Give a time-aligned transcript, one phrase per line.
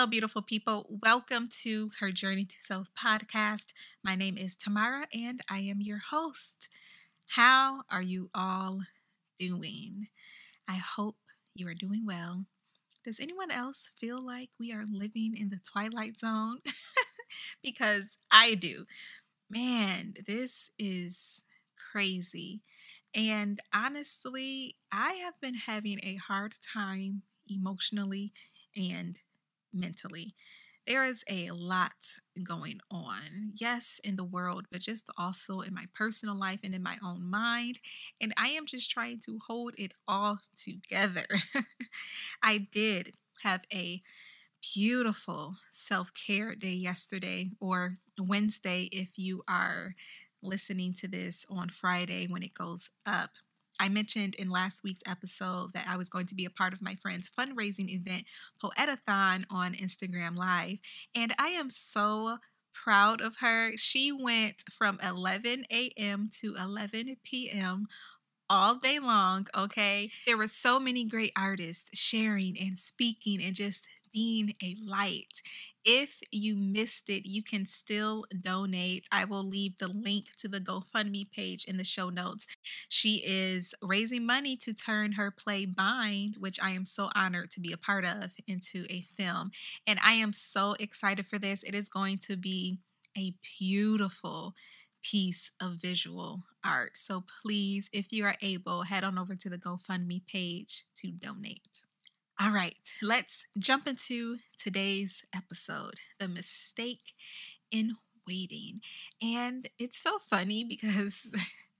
[0.00, 0.86] Hello, beautiful people.
[0.88, 3.74] Welcome to Her Journey to Self podcast.
[4.02, 6.70] My name is Tamara and I am your host.
[7.26, 8.80] How are you all
[9.38, 10.08] doing?
[10.66, 11.18] I hope
[11.54, 12.46] you are doing well.
[13.04, 16.60] Does anyone else feel like we are living in the twilight zone?
[17.62, 18.86] because I do.
[19.50, 21.44] Man, this is
[21.92, 22.62] crazy.
[23.14, 28.32] And honestly, I have been having a hard time emotionally
[28.74, 29.18] and
[29.72, 30.34] mentally.
[30.86, 35.84] There is a lot going on, yes, in the world, but just also in my
[35.94, 37.78] personal life and in my own mind.
[38.20, 41.26] And I am just trying to hold it all together.
[42.42, 44.02] I did have a
[44.74, 49.94] beautiful self care day yesterday, or Wednesday if you are
[50.42, 53.30] listening to this on Friday when it goes up.
[53.80, 56.82] I mentioned in last week's episode that I was going to be a part of
[56.82, 58.24] my friend's fundraising event,
[58.62, 60.78] Poetathon, on Instagram Live.
[61.14, 62.36] And I am so
[62.74, 63.76] proud of her.
[63.76, 66.30] She went from 11 a.m.
[66.40, 67.86] to 11 p.m
[68.50, 70.10] all day long, okay?
[70.26, 75.40] There were so many great artists sharing and speaking and just being a light.
[75.84, 79.06] If you missed it, you can still donate.
[79.10, 82.46] I will leave the link to the GoFundMe page in the show notes.
[82.88, 87.60] She is raising money to turn her play Bind, which I am so honored to
[87.60, 89.52] be a part of, into a film.
[89.86, 91.62] And I am so excited for this.
[91.62, 92.80] It is going to be
[93.16, 94.54] a beautiful
[95.02, 96.98] piece of visual art.
[96.98, 101.86] So please, if you are able, head on over to the GoFundMe page to donate.
[102.40, 107.12] All right, let's jump into today's episode The Mistake
[107.70, 108.80] in Waiting.
[109.20, 111.34] And it's so funny because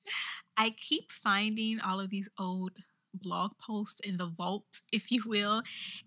[0.56, 2.72] I keep finding all of these old
[3.14, 5.62] blog posts in the vault, if you will.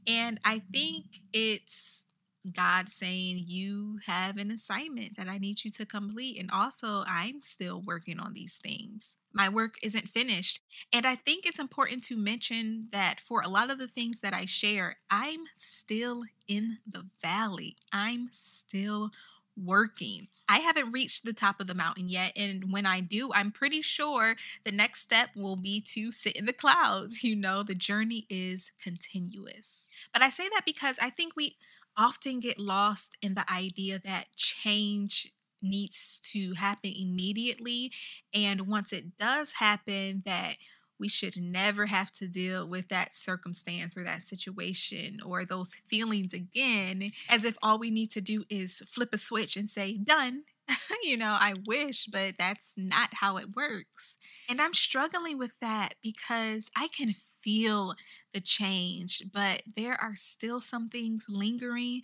[0.08, 2.06] And I think it's
[2.52, 6.40] God saying, You have an assignment that I need you to complete.
[6.40, 9.16] And also, I'm still working on these things.
[9.32, 10.60] My work isn't finished.
[10.92, 14.34] And I think it's important to mention that for a lot of the things that
[14.34, 17.78] I share, I'm still in the valley.
[17.92, 19.12] I'm still
[19.56, 20.28] working.
[20.50, 22.34] I haven't reached the top of the mountain yet.
[22.36, 26.46] And when I do, I'm pretty sure the next step will be to sit in
[26.46, 27.24] the clouds.
[27.34, 29.88] You know, the journey is continuous.
[30.12, 31.56] But I say that because I think we
[31.98, 35.32] often get lost in the idea that change
[35.62, 37.92] needs to happen immediately.
[38.34, 40.56] And once it does happen, that
[41.00, 46.34] we should never have to deal with that circumstance or that situation or those feelings
[46.34, 50.44] again, as if all we need to do is flip a switch and say, done.
[51.04, 54.16] you know, I wish, but that's not how it works.
[54.48, 57.96] And I'm struggling with that because I can feel
[58.34, 62.02] the change, but there are still some things lingering.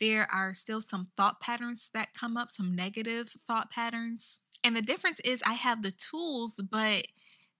[0.00, 4.40] There are still some thought patterns that come up, some negative thought patterns.
[4.64, 7.06] And the difference is I have the tools, but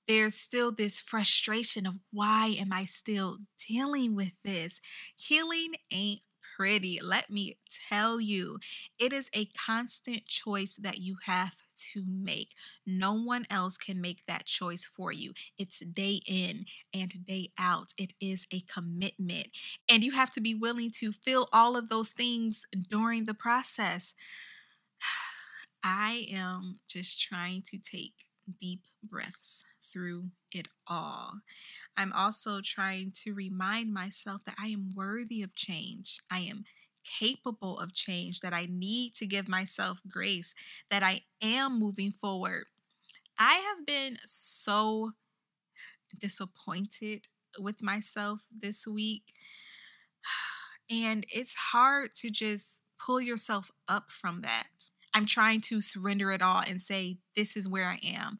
[0.08, 3.38] there's still this frustration of why am I still
[3.68, 4.80] dealing with this?
[5.16, 6.22] Healing ain't
[6.56, 7.00] pretty.
[7.02, 8.58] Let me tell you,
[8.98, 11.54] it is a constant choice that you have
[11.92, 12.50] to make.
[12.86, 15.32] No one else can make that choice for you.
[15.58, 17.92] It's day in and day out.
[17.96, 19.48] It is a commitment.
[19.88, 24.14] And you have to be willing to feel all of those things during the process.
[25.84, 28.26] I am just trying to take
[28.60, 31.40] deep breaths through it all.
[31.96, 36.20] I'm also trying to remind myself that I am worthy of change.
[36.30, 36.64] I am
[37.04, 40.54] capable of change, that I need to give myself grace,
[40.90, 42.64] that I am moving forward.
[43.38, 45.12] I have been so
[46.18, 47.26] disappointed
[47.58, 49.34] with myself this week.
[50.90, 54.90] And it's hard to just pull yourself up from that.
[55.14, 58.36] I'm trying to surrender it all and say, This is where I am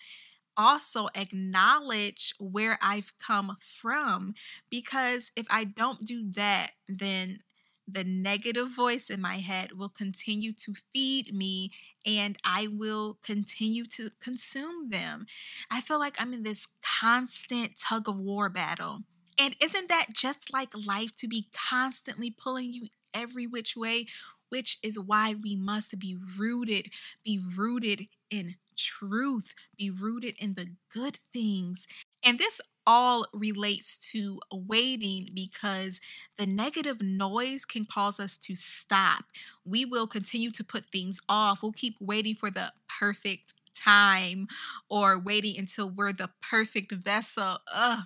[0.57, 4.35] also acknowledge where I've come from.
[4.71, 7.41] Because if I don't do that, then
[7.87, 11.71] the negative voice in my head will continue to feed me
[12.07, 15.27] and I will continue to consume them.
[15.71, 19.01] I feel like I'm in this constant tug of war battle.
[19.39, 24.07] And isn't that just like life to be constantly pulling you every which way?
[24.51, 26.91] Which is why we must be rooted,
[27.25, 31.87] be rooted in truth, be rooted in the good things.
[32.25, 36.01] And this all relates to waiting because
[36.37, 39.25] the negative noise can cause us to stop.
[39.65, 41.63] We will continue to put things off.
[41.63, 44.49] We'll keep waiting for the perfect time
[44.89, 47.59] or waiting until we're the perfect vessel.
[47.73, 48.05] Ugh.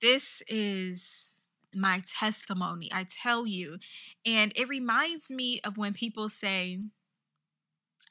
[0.00, 1.36] This is
[1.74, 2.90] my testimony.
[2.92, 3.78] I tell you.
[4.24, 6.80] And it reminds me of when people say,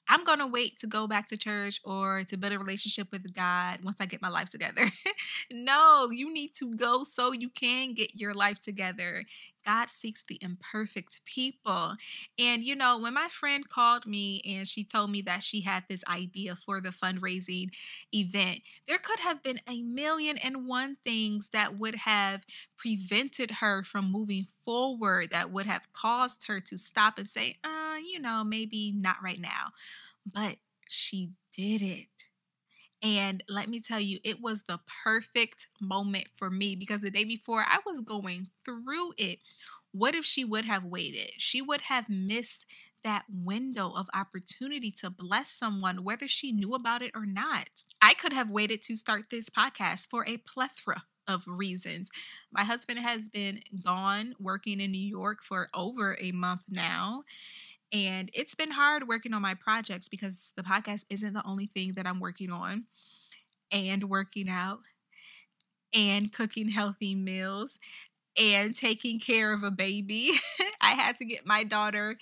[0.08, 3.34] I'm going to wait to go back to church or to build a relationship with
[3.34, 4.90] God once I get my life together.
[5.52, 9.24] no, you need to go so you can get your life together.
[9.66, 11.96] God seeks the imperfect people.
[12.38, 15.86] And, you know, when my friend called me and she told me that she had
[15.90, 17.70] this idea for the fundraising
[18.14, 22.46] event, there could have been a million and one things that would have
[22.78, 27.96] prevented her from moving forward, that would have caused her to stop and say, uh,
[27.98, 29.72] you know, maybe not right now.
[30.32, 30.58] But
[30.88, 32.15] she did it.
[33.02, 37.24] And let me tell you, it was the perfect moment for me because the day
[37.24, 39.40] before I was going through it.
[39.92, 41.32] What if she would have waited?
[41.38, 42.66] She would have missed
[43.04, 47.70] that window of opportunity to bless someone, whether she knew about it or not.
[48.02, 52.10] I could have waited to start this podcast for a plethora of reasons.
[52.52, 57.24] My husband has been gone working in New York for over a month now.
[57.92, 61.94] And it's been hard working on my projects because the podcast isn't the only thing
[61.94, 62.86] that I'm working on,
[63.72, 64.80] and working out,
[65.94, 67.80] and cooking healthy meals,
[68.40, 70.32] and taking care of a baby.
[70.82, 72.18] I had to get my daughter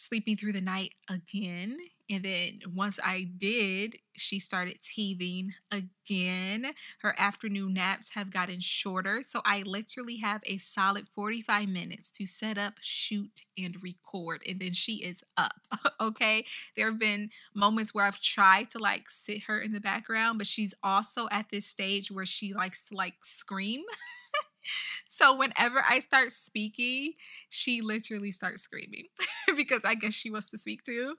[0.00, 1.76] sleeping through the night again.
[2.08, 6.72] And then once I did, she started teething again.
[7.02, 9.22] Her afternoon naps have gotten shorter.
[9.22, 14.42] So I literally have a solid 45 minutes to set up, shoot, and record.
[14.48, 15.60] And then she is up.
[16.00, 16.44] okay.
[16.76, 20.48] There have been moments where I've tried to like sit her in the background, but
[20.48, 23.84] she's also at this stage where she likes to like scream.
[25.20, 27.12] so whenever I start speaking,
[27.50, 29.04] she literally starts screaming
[29.56, 31.16] because I guess she wants to speak too.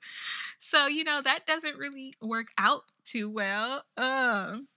[0.59, 3.83] So, you know, that doesn't really work out too well.
[3.97, 4.67] Um,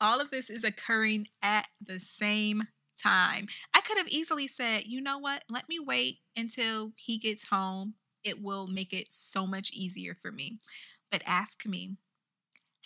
[0.00, 2.68] all of this is occurring at the same
[3.02, 3.46] time.
[3.74, 5.44] I could have easily said, you know what?
[5.48, 7.94] Let me wait until he gets home.
[8.22, 10.58] It will make it so much easier for me.
[11.10, 11.96] But ask me,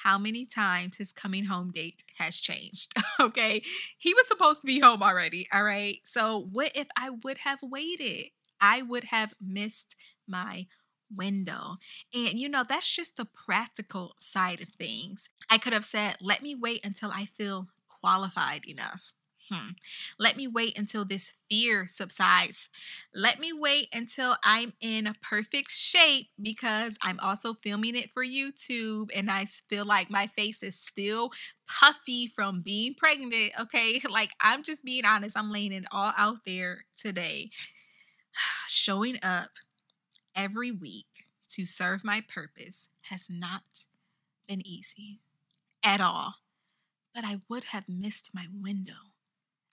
[0.03, 2.93] how many times his coming home date has changed.
[3.21, 3.63] okay.
[3.97, 5.49] He was supposed to be home already.
[5.53, 5.99] All right.
[6.05, 8.31] So, what if I would have waited?
[8.61, 9.97] I would have missed
[10.27, 10.67] my
[11.15, 11.77] window.
[12.15, 15.29] And you know, that's just the practical side of things.
[15.51, 19.13] I could have said, let me wait until I feel qualified enough.
[19.51, 19.71] Hmm.
[20.19, 22.69] Let me wait until this fear subsides.
[23.15, 29.11] Let me wait until I'm in perfect shape because I'm also filming it for YouTube
[29.15, 31.31] and I feel like my face is still
[31.67, 33.53] puffy from being pregnant.
[33.61, 34.01] Okay.
[34.11, 35.37] Like I'm just being honest.
[35.37, 37.51] I'm laying it all out there today.
[38.69, 39.51] Showing up
[40.35, 41.07] every week
[41.51, 43.85] to serve my purpose has not
[44.47, 45.21] been easy
[45.85, 46.37] at all.
[47.15, 49.13] But I would have missed my window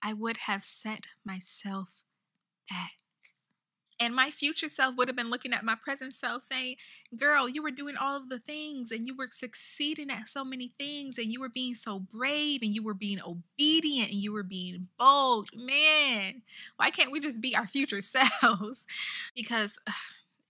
[0.05, 2.03] I would have set myself
[2.69, 2.91] back.
[3.99, 6.75] And my future self would have been looking at my present self saying,
[7.17, 10.73] Girl, you were doing all of the things and you were succeeding at so many
[10.77, 14.43] things and you were being so brave and you were being obedient and you were
[14.43, 15.49] being bold.
[15.55, 16.43] Man,
[16.75, 18.01] why can't we just be our future
[18.41, 18.85] selves?
[19.35, 19.93] because ugh,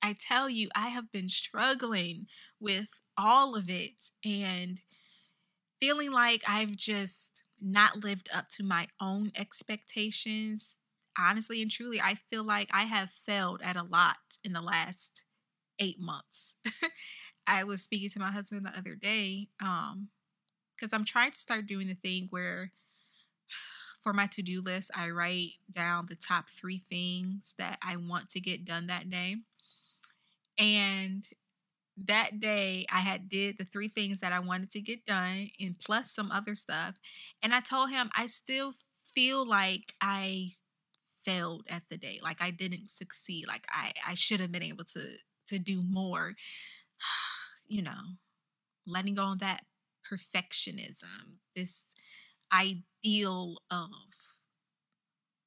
[0.02, 2.28] I tell you, I have been struggling
[2.60, 4.80] with all of it and
[5.80, 10.78] feeling like I've just not lived up to my own expectations.
[11.18, 15.24] Honestly and truly, I feel like I have failed at a lot in the last
[15.80, 16.56] eight months.
[17.48, 20.10] I was speaking to my husband the other day, um,
[20.76, 22.72] because I'm trying to start doing the thing where
[24.02, 28.40] for my to-do list, I write down the top three things that I want to
[28.40, 29.38] get done that day.
[30.58, 31.28] And
[31.98, 35.76] that day I had did the three things that I wanted to get done and
[35.80, 36.96] plus some other stuff.
[37.42, 38.74] And I told him I still
[39.14, 40.52] feel like I
[41.24, 42.20] failed at the day.
[42.22, 43.48] Like I didn't succeed.
[43.48, 45.02] Like I I should have been able to
[45.48, 46.34] to do more.
[47.68, 48.18] you know,
[48.86, 49.62] letting go of that
[50.12, 51.84] perfectionism, this
[52.54, 53.90] ideal of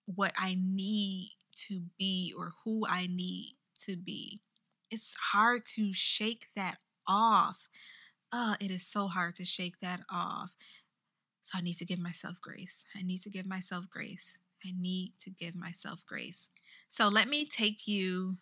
[0.06, 1.32] what I need
[1.68, 4.40] to be or who I need to be
[4.90, 7.68] it's hard to shake that off.
[8.32, 10.54] Uh, it is so hard to shake that off.
[11.40, 12.84] So I need to give myself grace.
[12.94, 14.38] I need to give myself grace.
[14.64, 16.50] I need to give myself grace.
[16.90, 18.34] So let me take you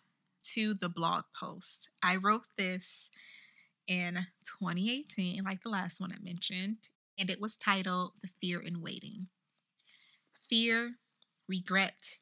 [0.53, 1.89] to the blog post.
[2.01, 3.09] I wrote this
[3.87, 4.27] in
[4.59, 6.77] 2018, like the last one I mentioned,
[7.17, 9.27] and it was titled The Fear in Waiting.
[10.49, 10.95] Fear,
[11.47, 12.17] regret,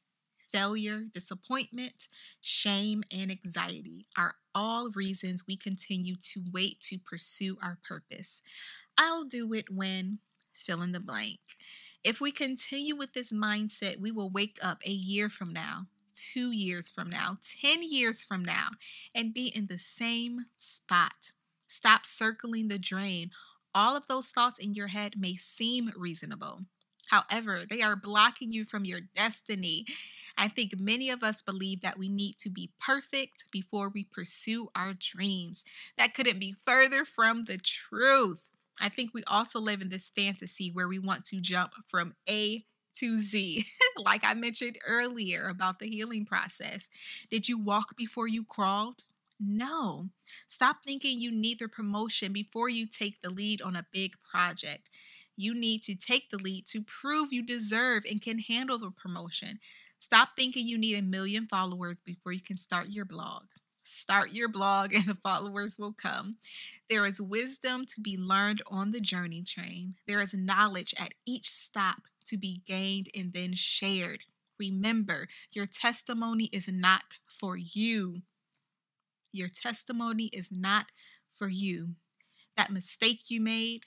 [0.56, 2.08] failure, disappointment,
[2.40, 8.42] shame, and anxiety are all reasons we continue to wait to pursue our purpose.
[8.98, 10.20] I'll do it when
[10.54, 11.40] fill in the blank.
[12.06, 16.52] If we continue with this mindset, we will wake up a year from now, two
[16.52, 18.70] years from now, 10 years from now,
[19.14, 21.34] and be in the same spot.
[21.68, 23.32] Stop circling the drain.
[23.74, 26.62] All of those thoughts in your head may seem reasonable.
[27.10, 29.86] However, they are blocking you from your destiny.
[30.38, 34.70] I think many of us believe that we need to be perfect before we pursue
[34.76, 35.64] our dreams.
[35.98, 38.52] That couldn't be further from the truth.
[38.80, 42.66] I think we also live in this fantasy where we want to jump from A
[42.96, 43.66] to Z,
[43.98, 46.88] like I mentioned earlier about the healing process.
[47.30, 49.04] Did you walk before you crawled?
[49.40, 50.06] No.
[50.48, 54.90] Stop thinking you need the promotion before you take the lead on a big project.
[55.36, 59.60] You need to take the lead to prove you deserve and can handle the promotion.
[60.06, 63.46] Stop thinking you need a million followers before you can start your blog.
[63.82, 66.36] Start your blog and the followers will come.
[66.92, 69.96] There is wisdom to be learned on the journey train.
[70.06, 74.26] There is knowledge at each stop to be gained and then shared.
[74.60, 78.22] Remember, your testimony is not for you.
[79.32, 80.86] Your testimony is not
[81.34, 81.96] for you.
[82.56, 83.86] That mistake you made,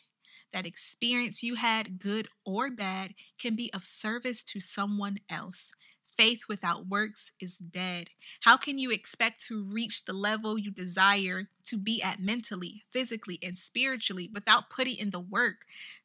[0.53, 5.73] that experience you had, good or bad, can be of service to someone else.
[6.19, 8.11] Faith without works is dead.
[8.41, 13.39] How can you expect to reach the level you desire to be at mentally, physically,
[13.41, 15.59] and spiritually without putting in the work?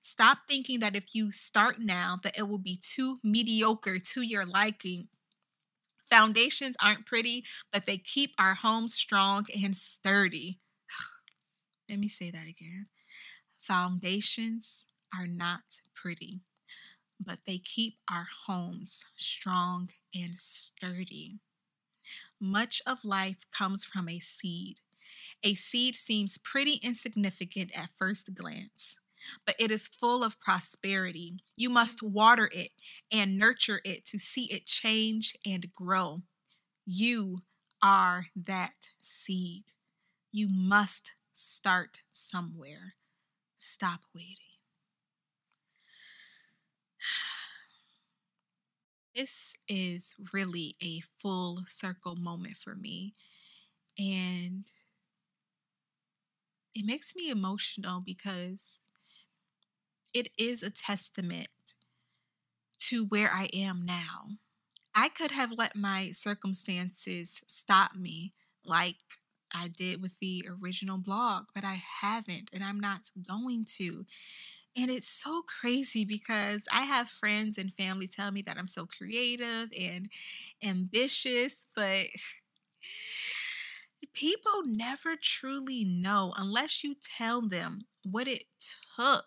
[0.03, 4.45] Stop thinking that if you start now that it will be too mediocre to your
[4.45, 5.07] liking.
[6.11, 10.59] Foundations aren't pretty, but they keep our homes strong and sturdy.
[11.89, 12.85] Let me say that again.
[13.59, 14.85] Foundations
[15.17, 15.61] are not
[15.95, 16.41] pretty,
[17.19, 21.39] but they keep our homes strong and sturdy.
[22.39, 24.81] Much of life comes from a seed.
[25.43, 28.97] A seed seems pretty insignificant at first glance,
[29.45, 31.37] but it is full of prosperity.
[31.55, 32.71] You must water it
[33.11, 36.23] and nurture it to see it change and grow.
[36.85, 37.39] You
[37.81, 39.63] are that seed.
[40.31, 42.95] You must start somewhere.
[43.57, 44.52] Stop waiting.
[49.15, 53.13] This is really a full circle moment for me.
[53.97, 54.65] And
[56.73, 58.87] it makes me emotional because
[60.13, 61.47] it is a testament
[62.79, 64.37] to where I am now.
[64.95, 68.33] I could have let my circumstances stop me,
[68.65, 68.97] like
[69.53, 74.05] I did with the original blog, but I haven't, and I'm not going to.
[74.75, 78.87] And it's so crazy because I have friends and family tell me that I'm so
[78.87, 80.09] creative and
[80.63, 82.07] ambitious, but
[84.13, 88.43] people never truly know unless you tell them what it
[88.95, 89.25] took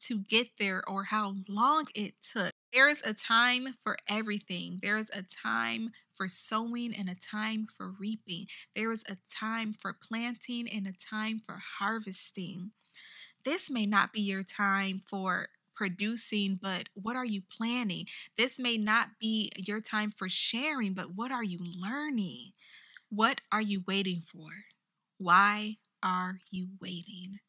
[0.00, 2.52] to get there or how long it took.
[2.72, 4.78] There is a time for everything.
[4.82, 8.46] There is a time for sowing and a time for reaping.
[8.76, 12.72] There is a time for planting and a time for harvesting
[13.44, 18.06] this may not be your time for producing, but what are you planning?
[18.36, 22.50] This may not be your time for sharing, but what are you learning?
[23.10, 24.48] What are you waiting for?
[25.18, 27.40] Why are you waiting?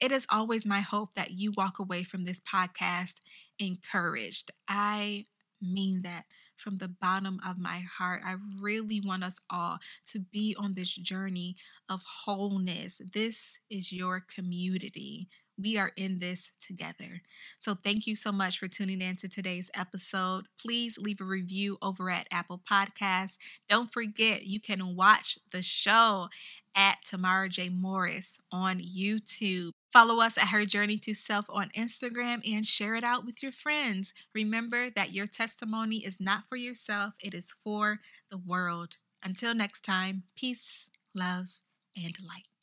[0.00, 3.16] It is always my hope that you walk away from this podcast
[3.58, 4.50] encouraged.
[4.68, 5.26] I
[5.60, 6.24] mean that
[6.58, 8.22] from the bottom of my heart.
[8.24, 11.56] I really want us all to be on this journey
[11.88, 13.00] of wholeness.
[13.14, 15.28] This is your community.
[15.60, 17.22] We are in this together.
[17.58, 20.46] So, thank you so much for tuning in to today's episode.
[20.60, 23.38] Please leave a review over at Apple Podcasts.
[23.68, 26.28] Don't forget, you can watch the show
[26.74, 27.68] at Tamara J.
[27.68, 29.70] Morris on YouTube.
[29.92, 33.52] Follow us at Her Journey to Self on Instagram and share it out with your
[33.52, 34.12] friends.
[34.34, 38.96] Remember that your testimony is not for yourself, it is for the world.
[39.22, 41.46] Until next time, peace, love,
[41.96, 42.57] and light.